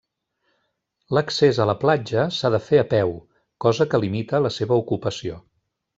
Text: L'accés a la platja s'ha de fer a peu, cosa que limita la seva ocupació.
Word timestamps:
L'accés 1.17 1.59
a 1.65 1.67
la 1.71 1.75
platja 1.83 2.23
s'ha 2.37 2.51
de 2.55 2.61
fer 2.69 2.79
a 2.85 2.87
peu, 2.95 3.13
cosa 3.67 3.91
que 3.93 4.03
limita 4.07 4.45
la 4.47 4.53
seva 4.61 4.81
ocupació. 4.85 5.39